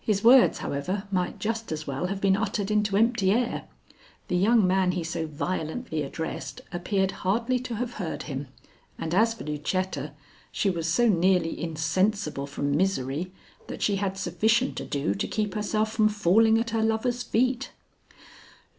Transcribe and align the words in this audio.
His 0.00 0.22
words, 0.22 0.58
however, 0.58 1.04
might 1.10 1.38
just 1.38 1.72
as 1.72 1.86
well 1.86 2.08
have 2.08 2.20
been 2.20 2.36
uttered 2.36 2.70
into 2.70 2.94
empty 2.94 3.30
air. 3.32 3.64
The 4.28 4.36
young 4.36 4.66
man 4.66 4.92
he 4.92 5.02
so 5.02 5.26
violently 5.26 6.02
addressed 6.02 6.60
appeared 6.74 7.10
hardly 7.24 7.58
to 7.60 7.76
have 7.76 7.94
heard 7.94 8.24
him, 8.24 8.48
and 8.98 9.14
as 9.14 9.32
for 9.32 9.44
Lucetta, 9.44 10.12
she 10.52 10.68
was 10.68 10.86
so 10.86 11.08
nearly 11.08 11.58
insensible 11.58 12.46
from 12.46 12.76
misery 12.76 13.32
that 13.66 13.80
she 13.80 13.96
had 13.96 14.18
sufficient 14.18 14.78
ado 14.78 15.14
to 15.14 15.26
keep 15.26 15.54
herself 15.54 15.90
from 15.90 16.10
falling 16.10 16.58
at 16.58 16.68
her 16.76 16.82
lover's 16.82 17.22
feet. 17.22 17.70